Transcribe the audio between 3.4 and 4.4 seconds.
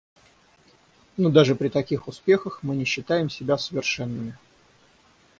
совершенными.